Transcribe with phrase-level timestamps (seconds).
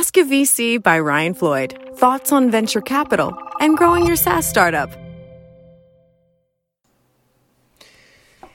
[0.00, 1.78] Ask a VC by Ryan Floyd.
[1.96, 4.90] Thoughts on venture capital and growing your SaaS startup.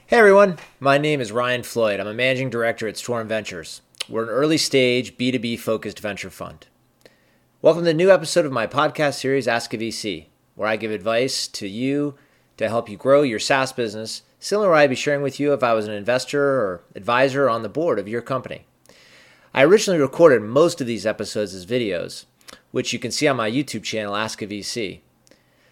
[0.07, 1.99] Hey everyone, my name is Ryan Floyd.
[1.99, 3.83] I'm a managing director at Storm Ventures.
[4.09, 6.65] We're an early stage B2B focused venture fund.
[7.62, 10.25] Welcome to the new episode of my podcast series, Ask a VC,
[10.55, 12.15] where I give advice to you
[12.57, 15.53] to help you grow your SaaS business, similar to what I'd be sharing with you
[15.53, 18.66] if I was an investor or advisor on the board of your company.
[19.55, 22.26] I originally recorded most of these episodes as videos,
[22.71, 24.99] which you can see on my YouTube channel, Ask a VC.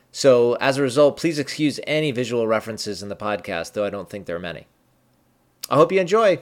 [0.09, 4.09] So, as a result, please excuse any visual references in the podcast, though I don't
[4.09, 4.67] think there are many.
[5.70, 6.40] I hope you enjoy.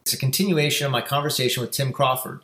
[0.00, 2.40] It's a continuation of my conversation with Tim Crawford.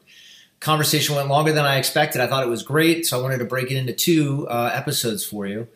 [0.60, 2.20] Conversation went longer than I expected.
[2.20, 5.24] I thought it was great, so I wanted to break it into two uh, episodes
[5.24, 5.66] for you.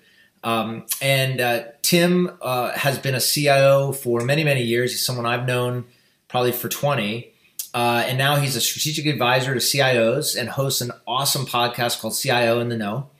[0.45, 4.93] Um, and uh, Tim uh, has been a CIO for many, many years.
[4.93, 5.87] He's someone I've known
[6.33, 7.31] probably for 20.
[7.75, 12.17] Uh, and now he's a strategic advisor to CIOs and hosts an awesome podcast called
[12.17, 13.11] CIO in the Know.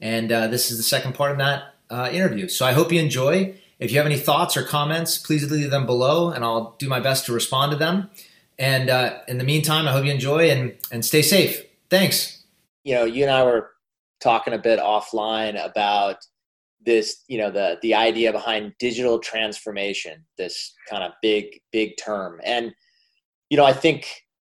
[0.00, 2.46] And uh, this is the second part of that uh, interview.
[2.46, 3.54] So I hope you enjoy.
[3.78, 7.00] If you have any thoughts or comments, please leave them below, and I'll do my
[7.00, 8.10] best to respond to them.
[8.58, 11.64] And uh, in the meantime, I hope you enjoy and, and stay safe.
[11.88, 12.42] Thanks.
[12.84, 13.70] You know, you and I were
[14.20, 16.16] talking a bit offline about
[16.88, 22.40] this, you know, the the idea behind digital transformation, this kind of big, big term.
[22.44, 22.72] And,
[23.50, 24.08] you know, I think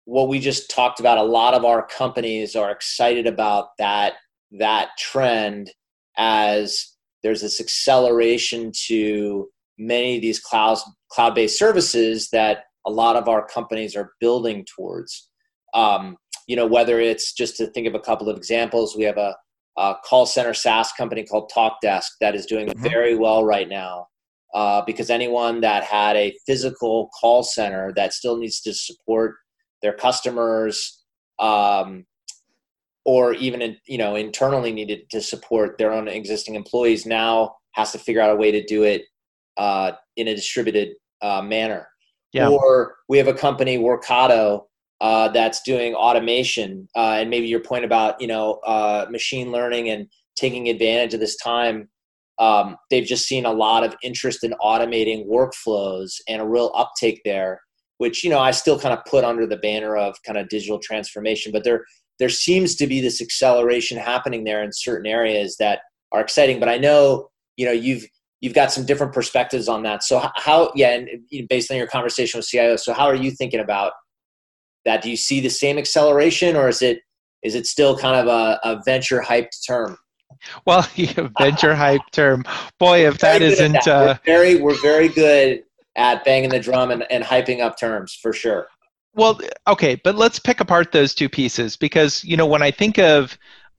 [0.06, 4.14] what we just talked about, a lot of our companies are excited about that
[4.60, 5.72] that trend
[6.18, 9.48] as there's this acceleration to
[9.78, 10.80] many of these cloud
[11.12, 15.30] cloud-based services that a lot of our companies are building towards.
[15.74, 19.18] Um, you know, whether it's just to think of a couple of examples, we have
[19.18, 19.36] a,
[19.78, 22.84] a call center SaaS company called TalkDesk that is doing mm-hmm.
[22.84, 24.08] very well right now.
[24.54, 29.34] Uh, because anyone that had a physical call center that still needs to support
[29.82, 31.04] their customers
[31.40, 32.06] um,
[33.04, 37.92] or even in, you know internally needed to support their own existing employees now has
[37.92, 39.02] to figure out a way to do it
[39.58, 40.90] uh, in a distributed
[41.22, 41.88] uh, manner.
[42.32, 42.50] Yeah.
[42.50, 44.64] Or we have a company, Workato,
[45.04, 49.90] uh, that's doing automation, uh, and maybe your point about you know uh, machine learning
[49.90, 51.90] and taking advantage of this time.
[52.40, 57.22] Um, they've just seen a lot of interest in automating workflows and a real uptake
[57.26, 57.60] there,
[57.98, 60.80] which you know I still kind of put under the banner of kind of digital
[60.80, 61.52] transformation.
[61.52, 61.84] But they're
[62.20, 65.82] there seems to be this acceleration happening there in certain areas that
[66.14, 66.62] are exciting.
[66.62, 67.28] But I know
[67.58, 68.06] you know you've
[68.40, 70.02] you've got some different perspectives on that.
[70.02, 71.10] So how yeah, and
[71.50, 73.92] based on your conversation with CIO, so how are you thinking about
[74.86, 75.02] that?
[75.02, 77.02] Do you see the same acceleration, or is it
[77.44, 79.98] is it still kind of a, a venture hyped term?
[80.66, 82.44] Well, yeah, venture hype term.
[82.80, 83.88] Boy, if that isn't that.
[83.88, 84.18] Uh...
[84.26, 85.64] We're very we're very good
[85.96, 88.68] at banging the drum and, and hyping up terms for sure.
[89.16, 92.98] Well, okay, but let's pick apart those two pieces because you know when I think
[92.98, 93.38] of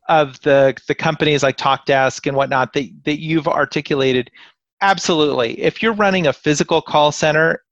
[0.09, 4.31] of the the companies like TalkDesk and whatnot that that you've articulated,
[4.81, 5.61] absolutely.
[5.61, 7.65] If you're running a physical call center,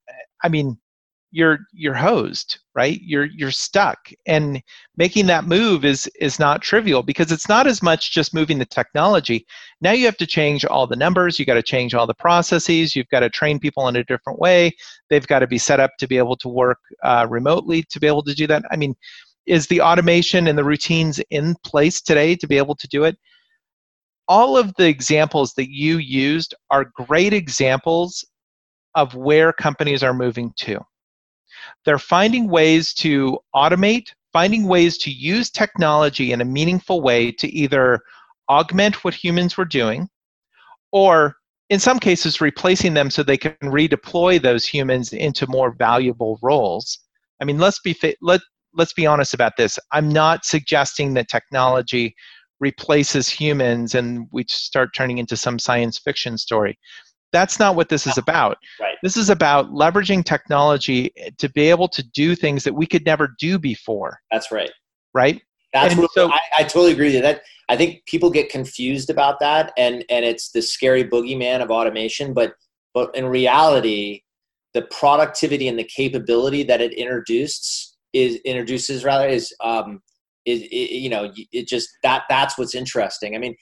[0.42, 0.76] I mean,
[1.30, 3.00] you're you're hosed right?
[3.02, 4.10] You're you're stuck.
[4.26, 4.62] And
[4.96, 8.64] making that move is is not trivial because it's not as much just moving the
[8.64, 9.46] technology.
[9.80, 11.38] Now you have to change all the numbers.
[11.38, 12.96] You got to change all the processes.
[12.96, 14.72] You've got to train people in a different way.
[15.10, 18.06] They've got to be set up to be able to work uh, remotely to be
[18.06, 18.64] able to do that.
[18.70, 18.94] I mean
[19.46, 23.18] is the automation and the routines in place today to be able to do it?
[24.28, 28.24] All of the examples that you used are great examples
[28.94, 30.80] of where companies are moving to
[31.84, 37.48] they're finding ways to automate, finding ways to use technology in a meaningful way to
[37.48, 38.00] either
[38.48, 40.08] augment what humans were doing
[40.92, 41.36] or
[41.70, 46.98] in some cases replacing them so they can redeploy those humans into more valuable roles.
[47.40, 48.40] I mean, let's be let
[48.74, 49.78] let's be honest about this.
[49.90, 52.14] I'm not suggesting that technology
[52.60, 56.78] replaces humans and we start turning into some science fiction story.
[57.32, 58.58] That's not what this is about.
[58.80, 58.96] Right.
[59.02, 63.34] This is about leveraging technology to be able to do things that we could never
[63.38, 64.20] do before.
[64.30, 64.70] That's right.
[65.14, 65.42] Right.
[65.72, 67.22] That's what, so, I, I, totally agree with you.
[67.22, 71.70] That I think people get confused about that, and and it's the scary boogeyman of
[71.70, 72.34] automation.
[72.34, 72.52] But
[72.92, 74.22] but in reality,
[74.74, 80.02] the productivity and the capability that it introduced is introduces rather is um
[80.44, 83.34] is it, you know it just that that's what's interesting.
[83.34, 83.56] I mean,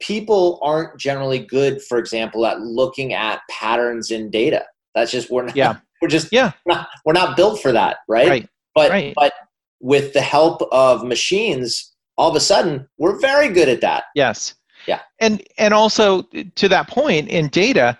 [0.00, 4.64] people aren't generally good, for example, at looking at patterns in data.
[4.94, 5.56] That's just we're not.
[5.56, 5.78] Yeah.
[6.02, 6.52] We're just yeah.
[6.64, 8.26] We're not, we're not built for that, right?
[8.26, 8.48] Right.
[8.74, 9.12] But right.
[9.14, 9.34] but
[9.80, 14.04] with the help of machines, all of a sudden we're very good at that.
[14.14, 14.54] Yes.
[14.86, 15.00] Yeah.
[15.18, 16.22] And and also
[16.54, 17.98] to that point in data,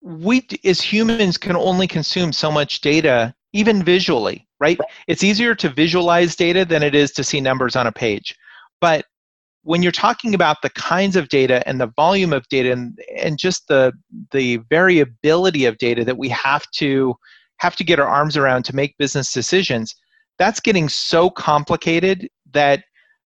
[0.00, 4.78] we as humans can only consume so much data even visually, right?
[5.08, 8.36] It's easier to visualize data than it is to see numbers on a page.
[8.80, 9.06] But
[9.64, 13.38] when you're talking about the kinds of data and the volume of data and, and
[13.38, 13.92] just the
[14.30, 17.14] the variability of data that we have to
[17.58, 19.94] have to get our arms around to make business decisions,
[20.38, 22.84] that's getting so complicated that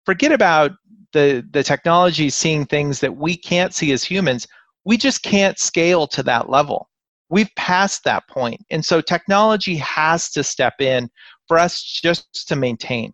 [0.06, 0.72] forget about
[1.14, 4.48] the the technology seeing things that we can't see as humans.
[4.86, 6.90] We just can't scale to that level.
[7.30, 8.62] We've passed that point.
[8.70, 11.10] And so technology has to step in
[11.48, 13.14] for us just to maintain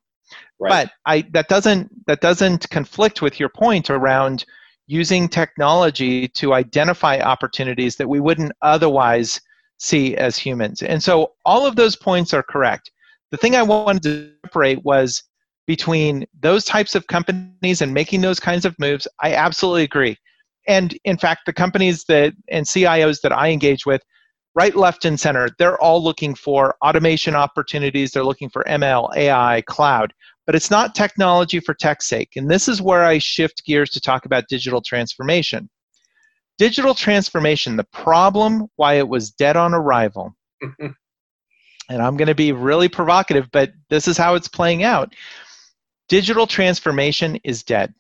[0.60, 0.70] right.
[0.70, 4.46] but i that doesn't that doesn't conflict with your point around
[4.90, 9.40] using technology to identify opportunities that we wouldn't otherwise
[9.78, 10.82] see as humans.
[10.82, 12.92] And so all of those points are correct.
[13.32, 15.24] The thing i wanted to separate was
[15.68, 20.18] between those types of companies and making those kinds of moves i absolutely agree.
[20.68, 24.02] And in fact the companies that and cios that i engage with
[24.60, 25.48] right left and center.
[25.58, 28.12] They're all looking for automation opportunities.
[28.12, 30.14] They're looking for ml ai cloud.
[30.46, 32.32] But it's not technology for tech's sake.
[32.36, 35.70] And this is where i shift gears to talk about digital transformation.
[36.58, 40.36] Digital transformation the problem why it was dead on arrival.
[41.92, 45.16] And i'm going to be really provocative but this is how it's playing out.
[46.08, 47.96] Digital transformation is dead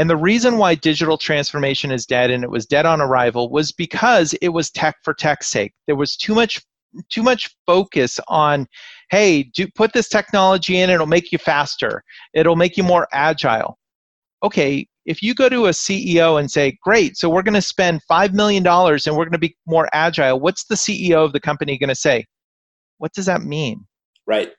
[0.00, 3.70] and the reason why digital transformation is dead and it was dead on arrival was
[3.70, 5.74] because it was tech for tech's sake.
[5.86, 6.58] There was too much
[7.10, 8.66] too much focus on
[9.10, 12.02] hey, do put this technology in, it'll make you faster.
[12.32, 13.76] It'll make you more agile.
[14.42, 18.02] Okay, if you go to a CEO and say, "Great, so we're going to spend
[18.04, 21.40] 5 million dollars and we're going to be more agile." What's the CEO of the
[21.40, 22.24] company going to say?
[22.96, 23.84] What does that mean?
[24.26, 24.50] Right.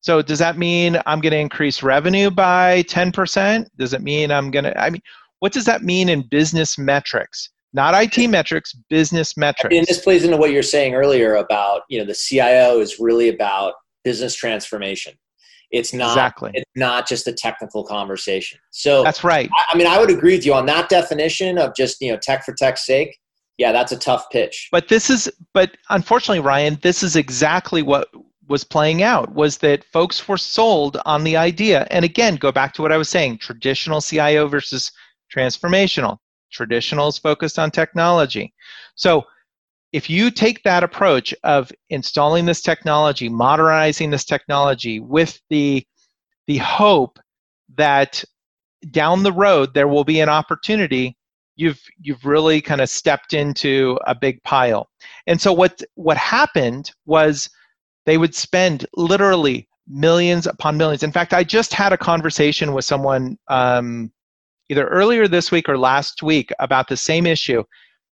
[0.00, 3.66] So does that mean I'm going to increase revenue by 10%?
[3.76, 5.02] Does it mean I'm going to I mean
[5.40, 7.50] what does that mean in business metrics?
[7.72, 9.76] Not IT metrics, business metrics.
[9.76, 13.28] And this plays into what you're saying earlier about, you know, the CIO is really
[13.28, 13.74] about
[14.04, 15.14] business transformation.
[15.70, 16.50] It's not exactly.
[16.54, 18.58] it's not just a technical conversation.
[18.70, 19.50] So That's right.
[19.52, 22.18] I, I mean, I would agree with you on that definition of just, you know,
[22.18, 23.18] tech for tech's sake.
[23.58, 24.68] Yeah, that's a tough pitch.
[24.72, 28.08] But this is but unfortunately, Ryan, this is exactly what
[28.48, 31.86] was playing out was that folks were sold on the idea.
[31.90, 34.90] And again, go back to what I was saying traditional CIO versus
[35.34, 36.18] transformational.
[36.50, 38.52] Traditional is focused on technology.
[38.94, 39.24] So
[39.92, 45.86] if you take that approach of installing this technology, modernizing this technology with the,
[46.46, 47.18] the hope
[47.76, 48.24] that
[48.90, 51.16] down the road there will be an opportunity
[51.56, 54.88] you've you've really kind of stepped into a big pile
[55.26, 57.50] and so what what happened was
[58.08, 61.02] they would spend literally millions upon millions.
[61.02, 64.10] In fact, I just had a conversation with someone um,
[64.70, 67.62] either earlier this week or last week about the same issue,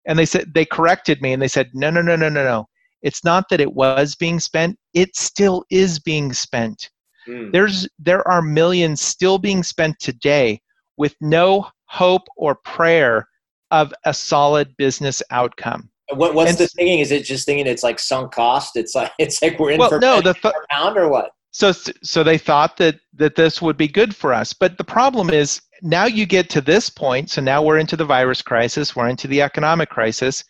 [0.06, 2.68] and they said they corrected me and they said, no, no, no, no, no, no.
[3.02, 6.90] It's not that it was being spent; it still is being spent.
[7.28, 7.52] Mm.
[7.52, 10.62] There's there are millions still being spent today
[10.98, 13.28] with no hope or prayer
[13.72, 15.90] of a solid business outcome.
[16.14, 17.00] What, what's and, the thinking?
[17.00, 18.76] Is it just thinking it's like sunk cost?
[18.76, 21.32] It's like it's like we're in well, for no, the th- pound or what?
[21.52, 25.30] So so they thought that that this would be good for us, but the problem
[25.30, 27.30] is now you get to this point.
[27.30, 28.96] So now we're into the virus crisis.
[28.96, 30.44] We're into the economic crisis.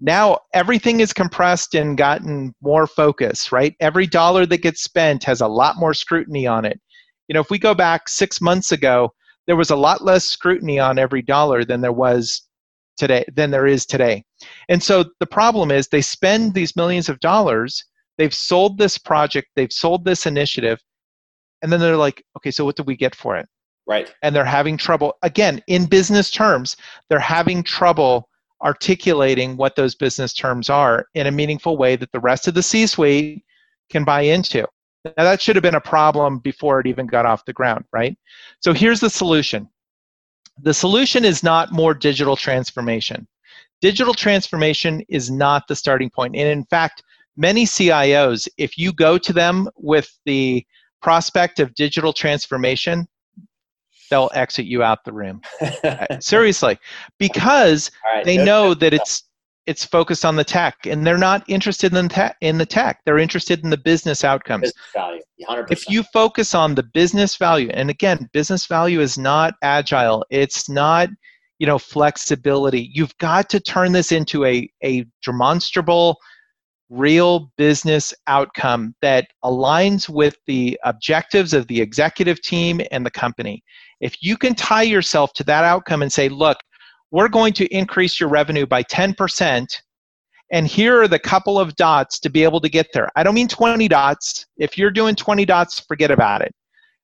[0.00, 3.50] Now everything is compressed and gotten more focus.
[3.50, 6.80] Right, every dollar that gets spent has a lot more scrutiny on it.
[7.28, 9.12] You know, if we go back six months ago,
[9.46, 12.42] there was a lot less scrutiny on every dollar than there was
[12.96, 14.24] today than there is today.
[14.68, 17.84] And so the problem is they spend these millions of dollars,
[18.18, 20.80] they've sold this project, they've sold this initiative,
[21.62, 23.48] and then they're like, okay, so what do we get for it?
[23.86, 24.12] Right.
[24.22, 26.76] And they're having trouble again in business terms,
[27.08, 28.28] they're having trouble
[28.62, 32.62] articulating what those business terms are in a meaningful way that the rest of the
[32.62, 33.44] C-suite
[33.90, 34.66] can buy into.
[35.04, 38.16] Now that should have been a problem before it even got off the ground, right?
[38.60, 39.68] So here's the solution
[40.60, 43.26] the solution is not more digital transformation.
[43.80, 46.36] Digital transformation is not the starting point.
[46.36, 47.02] And in fact,
[47.36, 50.64] many CIOs, if you go to them with the
[51.02, 53.06] prospect of digital transformation,
[54.10, 55.40] they'll exit you out the room.
[55.84, 56.78] Uh, seriously,
[57.18, 59.24] because right, they know that it's
[59.66, 63.00] it's focused on the tech and they're not interested in the tech in the tech.
[63.04, 64.72] They're interested in the business outcomes.
[64.72, 65.70] Business value, 100%.
[65.70, 70.24] if you focus on the business value and again business value is not agile.
[70.30, 71.08] It's not
[71.58, 72.90] you know flexibility.
[72.92, 76.18] You've got to turn this into a, a demonstrable
[76.90, 83.62] real business outcome that aligns with the objectives of the executive team and the company.
[84.00, 86.58] If you can tie yourself to that outcome and say look
[87.14, 89.68] we're going to increase your revenue by 10%
[90.50, 93.08] And here are the couple of dots to be able to get there.
[93.14, 94.46] I don't mean 20 dots.
[94.56, 96.52] If you're doing 20 dots, forget about it.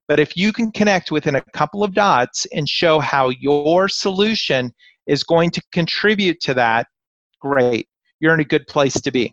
[0.08, 4.72] But if you can connect within a couple of dots and show how your solution
[5.06, 6.88] is going to contribute to that,
[7.40, 7.86] great.
[8.18, 9.32] You're in a good place to be.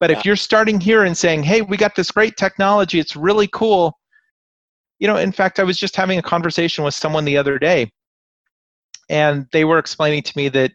[0.00, 0.18] But yeah.
[0.18, 3.96] if you're starting here and saying, hey, we got this great technology, it's really cool.
[4.98, 7.92] You know, in fact, I was just having a conversation with someone the other day,
[9.08, 10.72] and they were explaining to me that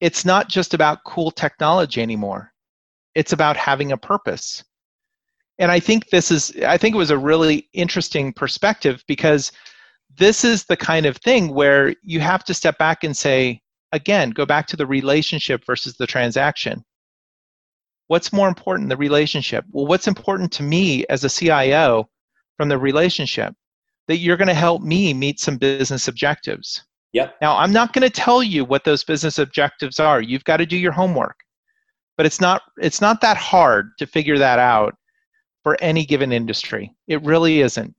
[0.00, 2.52] it's not just about cool technology anymore.
[3.14, 4.62] It's about having a purpose.
[5.58, 9.52] And I think this is, I think it was a really interesting perspective because
[10.18, 13.60] this is the kind of thing where you have to step back and say,
[13.92, 16.84] again, go back to the relationship versus the transaction.
[18.08, 19.64] What's more important, the relationship?
[19.70, 22.08] Well, what's important to me as a CIO
[22.56, 23.54] from the relationship?
[24.08, 26.84] That you're going to help me meet some business objectives.
[27.12, 27.36] Yep.
[27.40, 30.20] Now, I'm not going to tell you what those business objectives are.
[30.20, 31.36] You've got to do your homework.
[32.16, 34.94] But it's not it's not that hard to figure that out
[35.62, 36.94] for any given industry.
[37.08, 37.94] It really isn't.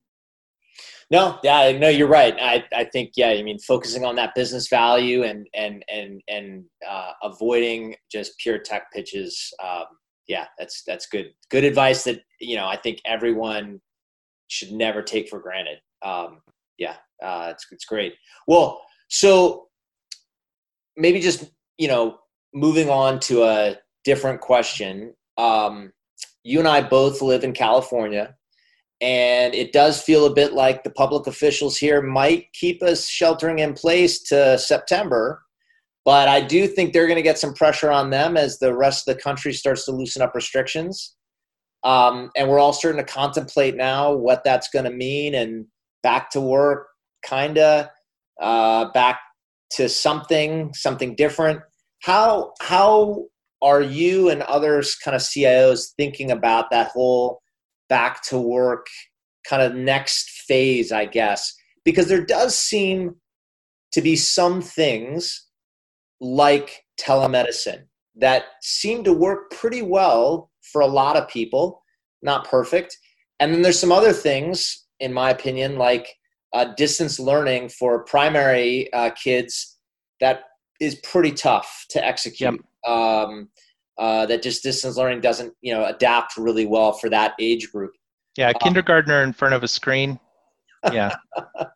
[1.10, 2.36] No, yeah, no, you're right.
[2.40, 6.66] I, I think yeah, I mean focusing on that business value and and and and
[6.88, 9.54] uh, avoiding just pure tech pitches.
[9.64, 9.86] Um,
[10.28, 13.80] yeah, that's that's good good advice that you know I think everyone
[14.48, 15.78] should never take for granted.
[16.04, 16.42] Um,
[16.78, 18.14] yeah, uh, it's it's great.
[18.48, 19.68] Well, so
[20.96, 22.20] maybe just you know
[22.54, 25.14] moving on to a different question.
[25.38, 25.92] Um,
[26.44, 28.36] you and I both live in California,
[29.02, 33.60] and it does feel a bit like the public officials here might keep us sheltering
[33.60, 35.44] in place to September.
[36.04, 39.08] But I do think they're going to get some pressure on them as the rest
[39.08, 41.18] of the country starts to loosen up restrictions.
[41.84, 45.66] Um, and we're all starting to contemplate now what that's going to mean and
[46.04, 46.88] back to work,
[47.26, 47.88] kind of
[48.42, 49.20] uh, back
[49.72, 51.62] to something, something different.
[52.02, 53.26] How how
[53.62, 57.42] are you and others kind of CIOs thinking about that whole
[57.90, 58.86] back to work
[59.48, 61.54] kind of next phase, I guess?
[61.84, 63.16] Because there does seem
[63.94, 65.48] to be some things
[66.20, 67.84] like telemedicine
[68.16, 71.82] that seem to work pretty well for a lot of people,
[72.22, 72.98] not perfect.
[73.40, 76.08] And then there's some other things, in my opinion, like
[76.54, 79.78] uh, distance learning for primary uh, kids
[80.20, 80.44] that
[80.80, 82.60] is pretty tough to execute.
[82.86, 82.94] Yep.
[82.94, 83.50] Um,
[83.98, 87.92] uh, that just distance learning doesn't, you know, adapt really well for that age group.
[88.38, 90.20] Yeah, uh, kindergartner in front of a screen.
[90.94, 91.16] Yeah,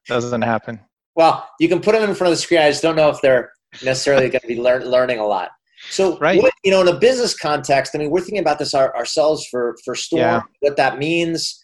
[0.07, 0.79] doesn't happen.
[1.15, 2.61] Well, you can put them in front of the screen.
[2.61, 3.51] I just don't know if they're
[3.83, 5.49] necessarily going to be lear- learning a lot.
[5.89, 6.41] So, right.
[6.41, 9.45] What, you know, in a business context, I mean, we're thinking about this our, ourselves
[9.49, 10.41] for for Storm, yeah.
[10.59, 11.60] what that means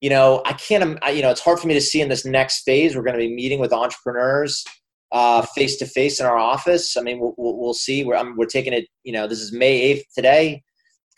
[0.00, 2.24] you know, I can't, I, you know, it's hard for me to see in this
[2.24, 2.96] next phase.
[2.96, 4.64] We're going to be meeting with entrepreneurs
[5.54, 6.96] face to face in our office.
[6.96, 8.04] I mean, we'll, we'll see.
[8.04, 10.62] We're, um, we're taking it, you know, this is May 8th today.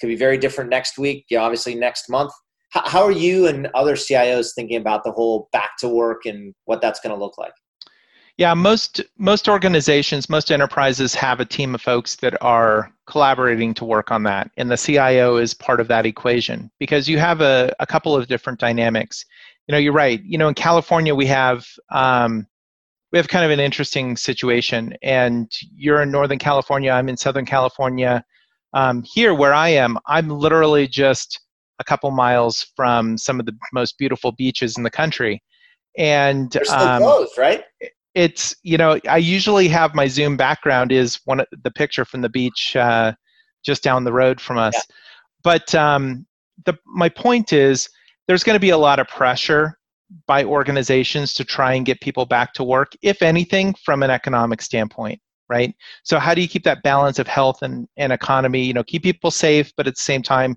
[0.00, 2.32] Could be very different next week, you know, obviously next month.
[2.70, 6.80] How are you and other CIOs thinking about the whole back to work and what
[6.80, 7.52] that's going to look like?
[8.42, 13.84] Yeah, most most organizations, most enterprises have a team of folks that are collaborating to
[13.84, 17.72] work on that, and the CIO is part of that equation because you have a,
[17.78, 19.24] a couple of different dynamics.
[19.68, 20.20] You know, you're right.
[20.24, 22.48] You know, in California we have um,
[23.12, 26.90] we have kind of an interesting situation, and you're in Northern California.
[26.90, 28.24] I'm in Southern California.
[28.74, 31.38] Um, here, where I am, I'm literally just
[31.78, 35.40] a couple miles from some of the most beautiful beaches in the country
[35.98, 37.64] and they're still um, closed, right?
[38.14, 42.20] It's you know i usually have my zoom background is one of the picture from
[42.20, 43.12] the beach uh,
[43.64, 44.74] just down the road from us.
[44.74, 44.94] Yeah.
[45.42, 46.26] but um,
[46.64, 47.88] the my point is
[48.28, 49.78] there's going to be a lot of pressure
[50.26, 54.62] by organizations to try and get people back to work if anything from an economic
[54.62, 55.74] standpoint right?
[56.02, 58.62] So how do you keep that balance of health and, and economy?
[58.62, 60.56] You know keep people safe but at the same time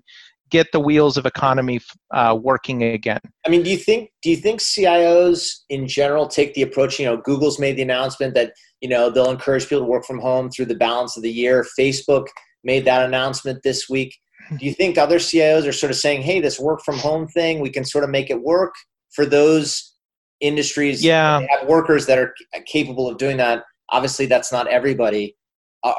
[0.50, 1.80] get the wheels of economy
[2.12, 3.20] uh, working again.
[3.44, 6.98] I mean, do you think do you think CIOs in general take the approach?
[6.98, 10.20] You know, Google's made the announcement that you know they'll encourage people to work from
[10.20, 11.66] home through the balance of the year.
[11.78, 12.26] Facebook
[12.64, 14.16] made that announcement this week.
[14.58, 17.60] Do you think other CIOs are sort of saying, "Hey, this work from home thing,
[17.60, 18.74] we can sort of make it work
[19.12, 19.94] for those
[20.40, 21.40] industries yeah.
[21.50, 22.34] have workers that are
[22.66, 25.35] capable of doing that?" Obviously, that's not everybody.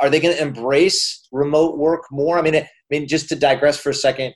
[0.02, 2.38] Are they going to embrace remote work more?
[2.38, 4.34] I mean, I mean, just to digress for a second,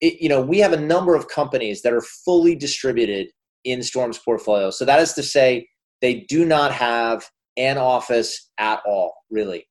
[0.00, 3.28] it, you know, we have a number of companies that are fully distributed
[3.64, 4.70] in Storm's portfolio.
[4.70, 5.68] So that is to say,
[6.00, 7.24] they do not have
[7.56, 9.66] an office at all, really.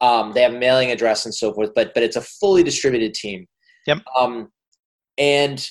[0.00, 3.46] Um, they have mailing address and so forth, but but it's a fully distributed team.
[3.86, 3.98] Yep.
[4.18, 4.50] Um,
[5.18, 5.68] and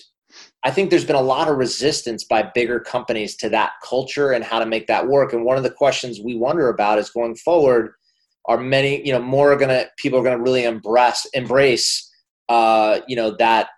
[0.63, 4.43] I think there's been a lot of resistance by bigger companies to that culture and
[4.43, 5.33] how to make that work.
[5.33, 7.93] And one of the questions we wonder about is going forward
[8.45, 12.09] are many you know more are gonna people are gonna really embrace embrace
[12.49, 13.69] uh, you know that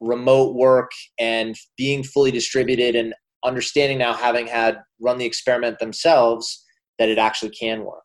[0.00, 6.64] remote work and being fully distributed and understanding now having had run the experiment themselves
[6.98, 8.02] that it actually can work.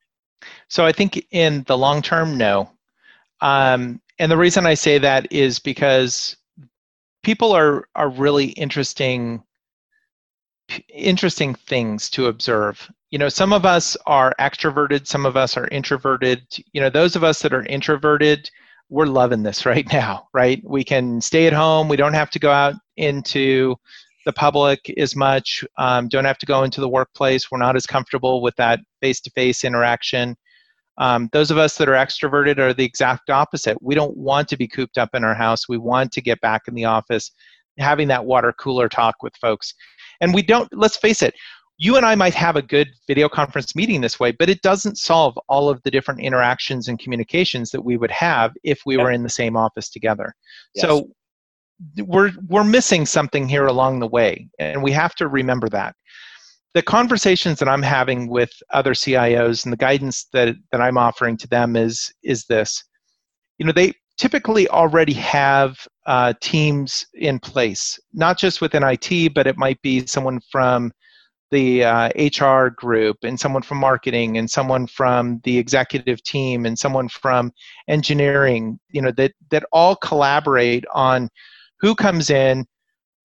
[0.69, 2.69] So i think in the long term no.
[3.41, 6.38] Um, and the reason i say that is because
[7.24, 9.43] people are are really interesting
[10.89, 15.69] interesting things to observe you know some of us are extroverted some of us are
[15.69, 16.45] introverted.
[16.74, 18.51] You know those of us that are introverted
[18.89, 20.62] we're loving this right now right?
[20.65, 21.88] We can stay at home.
[21.88, 23.77] We don't have to go out into
[24.25, 27.50] the public as much um, don't have to go into the workplace.
[27.50, 30.36] We're not as comfortable with that face-to-face interaction.
[30.98, 33.81] Um, those of us that are extroverted are the exact opposite.
[33.81, 35.69] We don't want to be cooped up in our house.
[35.69, 37.31] We want to get back in the office
[37.77, 39.74] having that water cooler talk with folks.
[40.19, 41.34] And we don't let's face it
[41.77, 44.98] you and I might have a good video conference meeting this way, but it doesn't
[44.98, 49.12] solve all of the different interactions and communications that we would have if we were
[49.12, 50.34] in the same office together.
[50.74, 50.86] Yes.
[50.86, 51.10] So
[51.98, 55.96] we're we're missing something here along the way, and we have to remember that.
[56.74, 61.38] The conversations that I'm having with other CIOs and the guidance that, that I'm offering
[61.38, 62.84] to them is is this.
[63.58, 69.48] You know, they typically already have uh, teams in place, not just within IT, but
[69.48, 70.91] it might be someone from
[71.55, 76.77] the uh, HR group and someone from marketing and someone from the executive team and
[76.77, 77.53] someone from
[77.88, 81.29] engineering, you know, that, that all collaborate on
[81.79, 82.65] who comes in,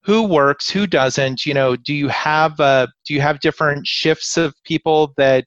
[0.04, 4.36] who works, who doesn't, you know, do you have, uh, do you have different shifts
[4.36, 5.46] of people that,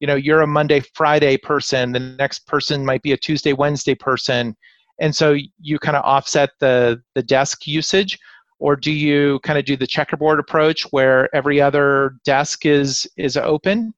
[0.00, 3.94] you know, you're a Monday, Friday person, the next person might be a Tuesday, Wednesday
[3.94, 4.56] person.
[5.00, 8.18] And so you kind of offset the, the desk usage
[8.62, 13.36] or do you kind of do the checkerboard approach where every other desk is is
[13.36, 13.92] open?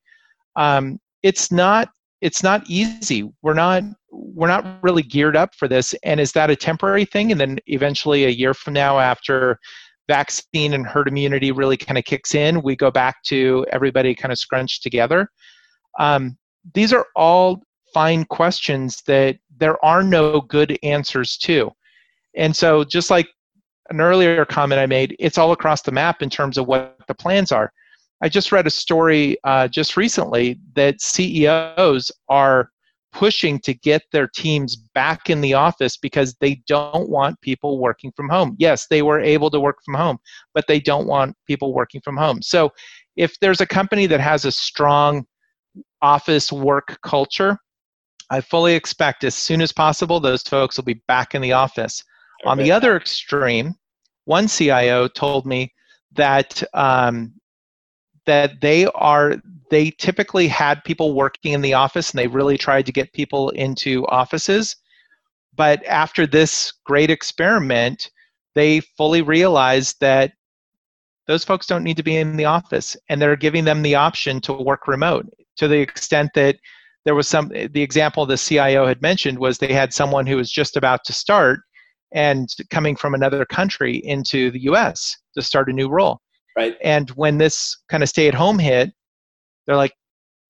[0.56, 1.90] Um, it's not
[2.22, 3.30] it's not easy.
[3.42, 5.94] We're not we're not really geared up for this.
[6.02, 7.30] And is that a temporary thing?
[7.30, 9.58] And then eventually a year from now after
[10.08, 14.32] vaccine and herd immunity really kind of kicks in we go back to everybody kind
[14.32, 15.28] of scrunched together.
[15.98, 16.38] Um,
[16.72, 17.62] these are all
[17.92, 21.70] fine questions that there are no good answers to.
[22.34, 23.28] And so just like
[23.90, 27.14] an earlier comment I made, it's all across the map in terms of what the
[27.14, 27.72] plans are.
[28.22, 32.70] I just read a story uh, just recently that CEOs are
[33.12, 38.12] pushing to get their teams back in the office because they don't want people working
[38.16, 38.56] from home.
[38.58, 40.18] Yes, they were able to work from home,
[40.52, 42.42] but they don't want people working from home.
[42.42, 42.72] So
[43.16, 45.24] if there's a company that has a strong
[46.02, 47.56] office work culture,
[48.30, 52.02] I fully expect as soon as possible those folks will be back in the office.
[52.44, 53.74] On the other extreme,
[54.24, 55.72] one CIO told me
[56.12, 57.32] that um,
[58.26, 59.36] that they are
[59.70, 63.50] they typically had people working in the office and they really tried to get people
[63.50, 64.76] into offices.
[65.56, 68.10] But after this great experiment
[68.54, 70.32] they fully realized that
[71.26, 74.40] those folks don't need to be in the office and they're giving them the option
[74.42, 75.26] to work remote.
[75.56, 76.56] To the extent that
[77.04, 80.50] there was some the example the CIO had mentioned was they had someone who was
[80.50, 81.60] just about to start
[82.12, 86.20] and coming from another country into the US to start a new role.
[86.56, 86.76] Right.
[86.82, 88.92] And when this kind of stay at home hit,
[89.66, 89.94] they're like,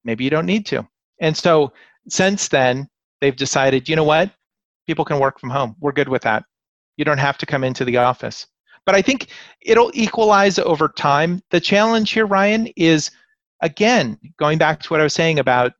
[0.05, 0.87] maybe you don't need to.
[1.21, 1.73] And so
[2.09, 2.88] since then,
[3.21, 4.31] they've decided, you know what?
[4.87, 5.77] People can work from home.
[5.81, 6.45] We're good with that.
[6.97, 8.47] You don't have to come into the office.
[8.85, 9.29] But I think
[9.62, 11.40] it'll equalize over time.
[11.51, 13.11] The challenge here, Ryan, is
[13.62, 15.73] again, going back to what I was saying about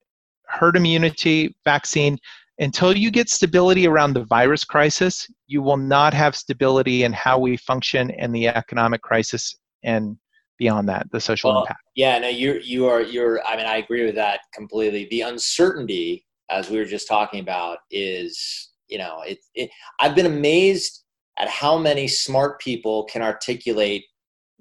[0.46, 2.18] herd immunity, vaccine,
[2.58, 7.38] until you get stability around the virus crisis, you will not have stability in how
[7.38, 10.16] we function and the economic crisis and
[10.58, 11.80] beyond that, the social well, impact.
[11.96, 13.44] Yeah, no, you're you are you're.
[13.44, 15.08] I mean, I agree with that completely.
[15.10, 19.38] The uncertainty, as we were just talking about, is you know, it.
[19.54, 21.02] it I've been amazed
[21.38, 24.04] at how many smart people can articulate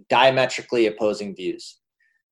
[0.09, 1.79] diametrically opposing views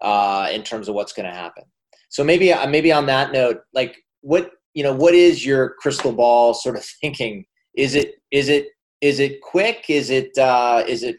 [0.01, 1.63] uh, in terms of what's going to happen.
[2.09, 6.53] So maybe maybe on that note, like what you know what is your crystal ball
[6.53, 7.45] sort of thinking?
[7.75, 8.69] Is it is it
[9.01, 9.85] is it quick?
[9.89, 11.17] Is it uh, is it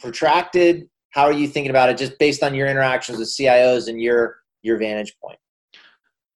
[0.00, 0.88] protracted?
[1.10, 4.36] How are you thinking about it just based on your interactions with cios and your
[4.62, 5.38] your vantage point?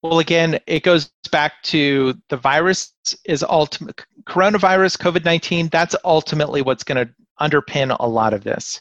[0.03, 2.93] Well again it goes back to the virus
[3.25, 8.81] is ultimate coronavirus covid-19 that's ultimately what's going to underpin a lot of this.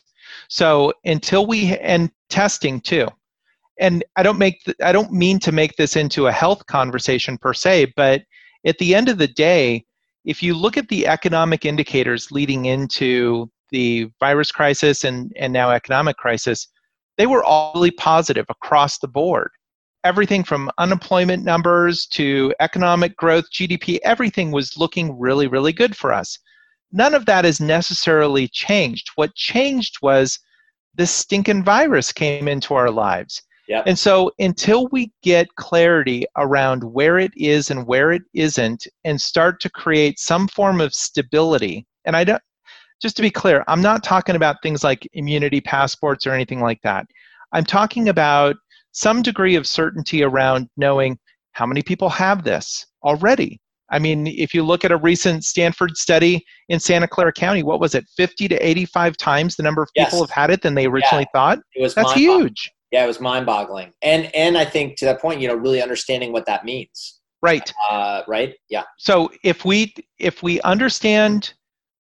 [0.50, 3.08] So until we and testing too
[3.80, 7.38] and I don't make th- I don't mean to make this into a health conversation
[7.38, 8.24] per se, but
[8.66, 9.86] at the end of the day,
[10.24, 15.72] if you look at the economic indicators leading into the virus crisis and, and now
[15.72, 16.68] economic crisis,
[17.18, 19.52] they were all really positive across the board.
[20.06, 26.14] everything from unemployment numbers to economic growth, GDP, everything was looking really, really good for
[26.14, 26.38] us.
[26.92, 29.10] None of that has necessarily changed.
[29.16, 30.40] What changed was
[30.94, 33.42] this stinking virus came into our lives.
[33.68, 33.84] Yep.
[33.88, 39.20] And so until we get clarity around where it is and where it isn't and
[39.20, 42.42] start to create some form of stability, and I don't
[43.02, 46.82] just to be clear, I'm not talking about things like immunity passports or anything like
[46.84, 47.06] that.
[47.52, 48.56] I'm talking about
[48.92, 51.18] some degree of certainty around knowing
[51.52, 53.60] how many people have this already.
[53.92, 57.80] I mean, if you look at a recent Stanford study in Santa Clara County, what
[57.80, 60.30] was it, 50 to 85 times the number of people Yes.
[60.30, 61.60] have had it than they originally thought?
[61.76, 62.72] It was That's huge.
[62.92, 66.32] Yeah, it was mind-boggling, and and I think to that point, you know, really understanding
[66.32, 67.74] what that means, Right.
[67.90, 68.54] uh, right?
[68.70, 71.54] Yeah, So if we if we understand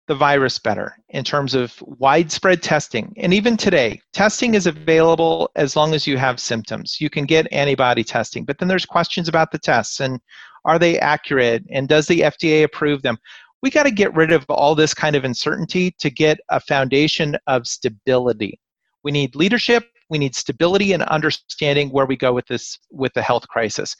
[0.06, 5.76] the virus better in terms of widespread testing, and even today, testing is available as
[5.76, 6.98] long as you have symptoms.
[6.98, 10.18] You can get antibody testing, but then there's questions about the tests and
[10.64, 13.18] are they accurate and does the FDA approve them?
[13.62, 17.36] We got to get rid of all this kind of uncertainty to get a foundation
[17.46, 18.58] of stability.
[19.04, 23.22] We need leadership, we need stability and understanding where we go with this with the
[23.22, 23.94] health crisis.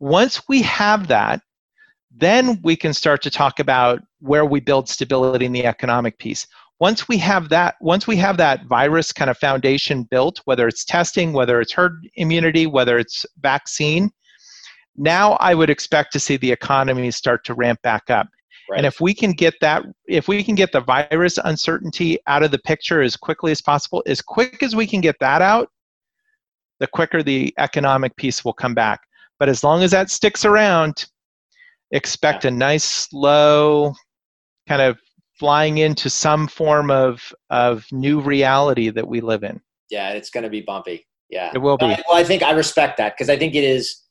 [0.00, 1.40] Once we have that,
[2.14, 6.46] then we can start to talk about where we build stability in the economic piece
[6.80, 10.84] once we have that once we have that virus kind of foundation built whether it's
[10.84, 14.10] testing whether it's herd immunity whether it's vaccine
[14.96, 18.28] now i would expect to see the economy start to ramp back up
[18.70, 18.78] right.
[18.78, 22.50] and if we can get that if we can get the virus uncertainty out of
[22.50, 25.68] the picture as quickly as possible as quick as we can get that out
[26.80, 29.00] the quicker the economic piece will come back
[29.38, 31.06] but as long as that sticks around
[31.90, 33.94] expect a nice slow
[34.68, 34.98] kind of
[35.38, 40.44] flying into some form of of new reality that we live in yeah, it's going
[40.44, 41.06] to be bumpy.
[41.30, 43.64] Yeah, it will be I- well, I think I respect that because I think it
[43.64, 44.02] is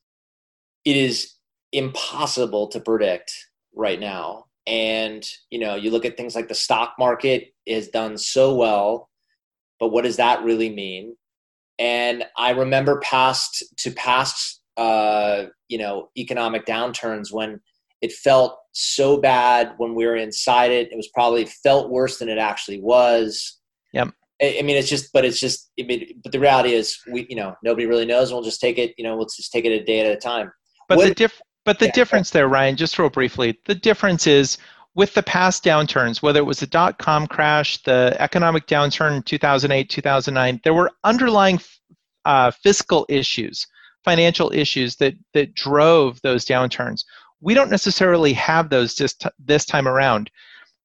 [0.85, 1.33] it is
[1.71, 3.31] impossible to predict
[3.75, 4.45] right now.
[4.67, 9.09] And you know, you look at things like the stock market is done so well,
[9.79, 11.15] but what does that really mean?
[11.79, 17.61] And I remember past to past uh, you know economic downturns when
[18.01, 20.91] it felt so bad when we were inside it.
[20.91, 23.59] It was probably felt worse than it actually was.
[23.93, 24.09] Yep.
[24.39, 27.35] I mean, it's just, but it's just, I mean, but the reality is, we, you
[27.35, 28.29] know, nobody really knows.
[28.29, 30.15] And we'll just take it, you know, let's just take it a day at a
[30.15, 30.51] time.
[30.87, 31.91] But What- the diff- but the Yeah.
[31.91, 34.57] difference there, Ryan, just real briefly, the difference is
[34.95, 39.21] with the past downturns, whether it was the dot com crash, the economic downturn in
[39.21, 41.59] 2008, 2009, there were underlying
[42.23, 43.67] uh, fiscal issues,
[44.05, 47.03] financial issues that that drove those downturns.
[47.41, 50.31] We don't necessarily have those this, t- this time around.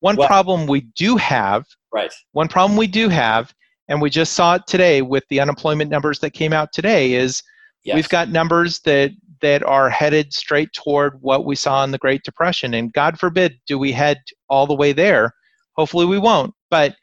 [0.01, 2.13] One Well- problem we do have Right.
[2.33, 3.55] one problem we do have,
[3.89, 7.43] and we just saw it today with the unemployment numbers that came out today, is
[7.85, 7.95] Yes.
[7.95, 12.23] we've got numbers that that are headed straight toward what we saw in the Great
[12.23, 12.75] Depression.
[12.75, 15.33] And God forbid, do we head all the way there?
[15.77, 16.55] Hopefully, we won't.
[16.71, 16.97] But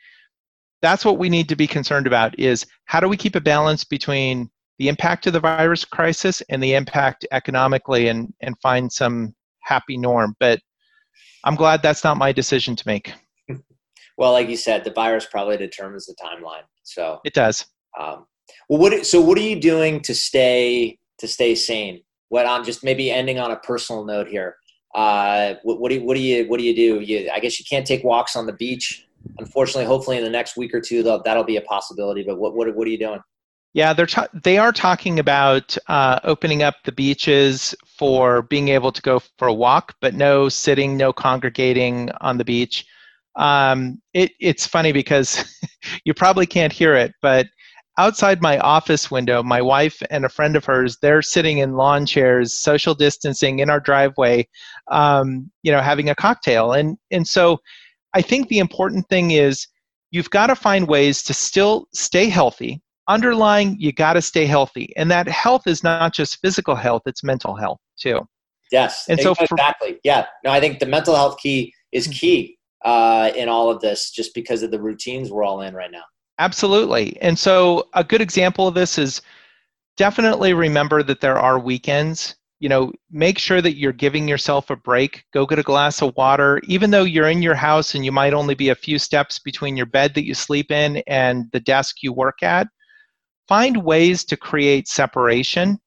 [0.81, 3.83] that's what we need to be concerned about: is how do we keep a balance
[3.83, 9.35] between the impact of the virus crisis and the impact economically, and and find some
[9.61, 10.35] happy norm.
[10.39, 10.59] But
[11.43, 13.13] I'm glad that's not my decision to make.
[14.17, 16.63] well, like you said, the virus probably determines the timeline.
[16.83, 17.65] So, It does.
[17.99, 18.25] um,
[18.67, 22.01] well, what, so what are you doing to stay, to stay sane?
[22.29, 24.55] What I'm just maybe ending on a personal note here.
[24.95, 26.99] Uh, what, what do you, what do you, what do you do?
[27.01, 29.07] You, I guess you can't take walks on the beach.
[29.37, 32.23] Unfortunately, hopefully in the next week or two, that'll, that'll be a possibility.
[32.23, 33.19] But what, what, what are you doing?
[33.73, 38.91] Yeah, they're ta- they are talking about uh, opening up the beaches for being able
[38.91, 42.85] to go for a walk, but no sitting, no congregating on the beach.
[43.35, 45.45] Um, it, it's funny because
[46.03, 47.47] you probably can't hear it, but
[47.99, 52.05] outside my office window, my wife and a friend of hers, they're sitting in lawn
[52.05, 54.47] chairs, social distancing in our driveway,
[54.89, 56.73] um, you know, having a cocktail.
[56.73, 57.59] And and so,
[58.13, 59.67] I think the important thing is
[60.11, 64.93] you've got to find ways to still stay healthy underlying you got to stay healthy
[64.95, 68.19] and that health is not just physical health it's mental health too
[68.71, 69.05] Yes.
[69.09, 69.99] And so exactly.
[70.03, 70.25] yeah.
[70.43, 74.33] No, I think the mental health key is key uh, in all of this just
[74.35, 76.03] because of the routines we're all in right now.
[76.39, 77.17] Absolutely.
[77.21, 79.21] And so a good example of this is
[79.97, 82.35] definitely remember that there are weekends.
[82.59, 85.23] You know make sure that you're giving yourself a break.
[85.33, 86.59] Go get a glass of water.
[86.65, 89.77] Even though you're in your house and you might only be a few steps between
[89.77, 92.67] your bed that you sleep in and the desk you work at
[93.49, 95.79] find ways to create separation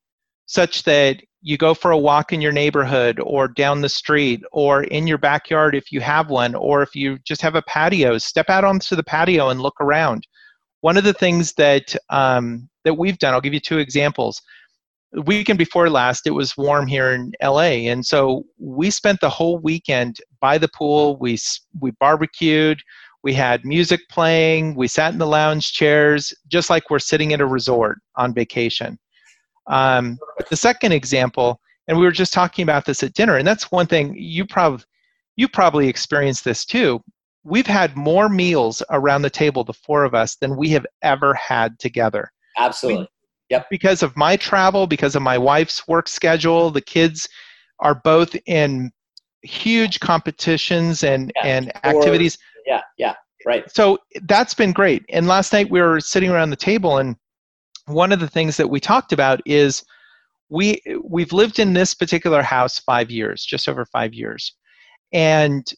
[0.47, 4.83] such that you go for a walk in your neighborhood or down the street or
[4.85, 8.51] in your backyard if you have one or if you just have a patio step
[8.51, 10.27] out onto the patio and look around
[10.83, 14.43] one of the things that um, that we've done i'll give you two examples
[15.13, 19.59] weekend before last, it was warm here in LA, and so we spent the whole
[19.59, 21.17] weekend by the pool.
[21.19, 21.39] We
[21.81, 22.81] we barbecued.
[23.23, 24.75] We had music playing.
[24.75, 28.99] We sat in the lounge chairs, just like we're sitting at a resort on vacation.
[29.69, 30.19] Um,
[30.51, 33.87] the second example, and we were just talking about this at dinner, and that's one
[33.87, 34.85] thing you probably
[35.37, 37.03] you probably experienced this too.
[37.45, 41.35] We've had more meals around the table, the four of us, than we have ever
[41.35, 42.31] had together.
[42.57, 43.03] Absolutely.
[43.03, 43.09] We,
[43.51, 43.67] yep.
[43.71, 47.29] Because of my travel, because of my wife's work schedule, the kids
[47.81, 48.93] are both in
[49.43, 51.47] huge competitions and yeah.
[51.47, 52.39] and activities.
[52.65, 53.69] Yeah, yeah, right.
[53.71, 55.05] So that's been great.
[55.11, 57.17] And last night we were sitting around the table, and
[57.87, 59.83] one of the things that we talked about is
[60.49, 64.55] we we've lived in this particular house five years, just over five years,
[65.13, 65.73] and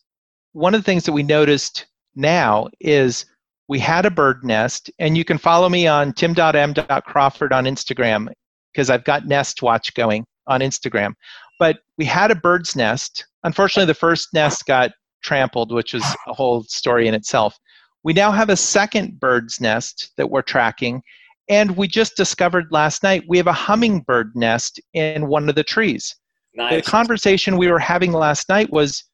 [0.55, 3.27] one of the things that we noticed now is
[3.69, 8.29] we had a bird nest, and you can follow me on tim.m.crawford on Instagram
[8.73, 11.14] because I've got Nest Watch going on Instagram.
[11.59, 13.27] But we had a bird's nest.
[13.43, 17.59] Unfortunately, the first nest got trampled, which is a whole story in itself.
[18.05, 21.03] We now have a second bird's nest that we're tracking,
[21.49, 25.64] and we just discovered last night we have a hummingbird nest in one of the
[25.64, 26.14] trees.
[26.55, 26.85] Nice.
[26.85, 29.05] The conversation we were having last night was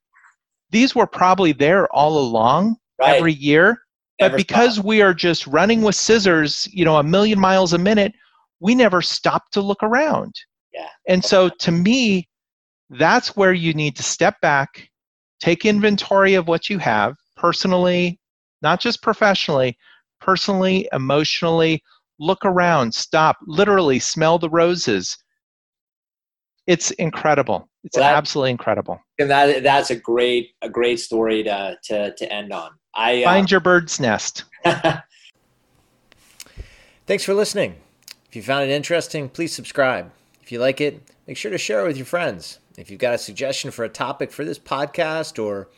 [0.71, 3.17] these were probably there all along right.
[3.17, 3.83] every year,
[4.19, 4.87] but because stopped.
[4.87, 8.13] we are just running with scissors, you know, a million miles a minute,
[8.61, 10.35] we never stop to look around.
[10.73, 10.89] Yeah.
[11.09, 12.29] And so to me,
[12.91, 14.89] that's where you need to step back,
[15.41, 18.21] take inventory of what you have personally,
[18.63, 19.77] not just professionally,
[20.21, 21.83] personally, emotionally,
[22.19, 25.17] look around, stop, literally smell the roses.
[26.67, 27.70] It's incredible.
[27.85, 29.01] It's well, that, absolutely incredible.
[29.19, 32.73] And that that's a great a great story to to, to end on.
[32.95, 34.45] I uh, find uh, your bird's nest.
[37.07, 37.77] Thanks for listening.
[38.29, 40.13] If you found it interesting, please subscribe.
[40.43, 42.61] If you like it, make sure to share it with your friends.
[42.77, 45.69] If you've got a suggestion for a topic for this podcast or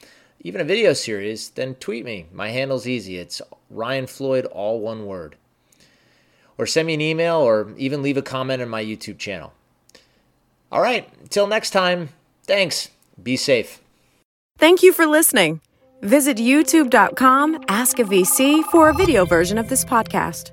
[0.40, 2.26] even a video series, then tweet me.
[2.32, 3.16] My handle's easy.
[3.16, 5.36] It's Ryan Floyd, all one word.
[6.58, 9.52] Or send me an email or even leave a comment on my YouTube channel.
[10.72, 12.08] All right, until next time,
[12.46, 12.88] thanks.
[13.22, 13.80] Be safe.
[14.58, 15.61] Thank you for listening.
[16.00, 20.50] Visit youtube.com, ask a VC for a video version of this podcast.